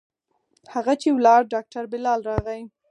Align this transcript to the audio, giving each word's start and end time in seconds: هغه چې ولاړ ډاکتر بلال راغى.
هغه 0.73 0.93
چې 1.01 1.09
ولاړ 1.17 1.41
ډاکتر 1.53 1.83
بلال 1.91 2.19
راغى. 2.29 2.59